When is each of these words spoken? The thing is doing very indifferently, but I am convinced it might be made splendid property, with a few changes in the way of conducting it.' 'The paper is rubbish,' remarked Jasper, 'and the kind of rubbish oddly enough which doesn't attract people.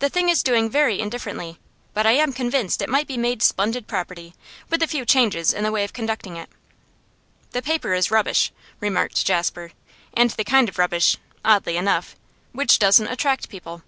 The 0.00 0.08
thing 0.08 0.28
is 0.30 0.42
doing 0.42 0.68
very 0.68 0.98
indifferently, 0.98 1.60
but 1.92 2.06
I 2.06 2.10
am 2.10 2.32
convinced 2.32 2.82
it 2.82 2.88
might 2.88 3.06
be 3.06 3.16
made 3.16 3.40
splendid 3.40 3.86
property, 3.86 4.34
with 4.68 4.82
a 4.82 4.88
few 4.88 5.04
changes 5.04 5.52
in 5.52 5.62
the 5.62 5.70
way 5.70 5.84
of 5.84 5.92
conducting 5.92 6.36
it.' 6.36 6.50
'The 7.52 7.62
paper 7.62 7.92
is 7.94 8.10
rubbish,' 8.10 8.50
remarked 8.80 9.24
Jasper, 9.24 9.70
'and 10.12 10.30
the 10.30 10.42
kind 10.42 10.68
of 10.68 10.76
rubbish 10.76 11.18
oddly 11.44 11.76
enough 11.76 12.16
which 12.50 12.80
doesn't 12.80 13.06
attract 13.06 13.48
people. 13.48 13.84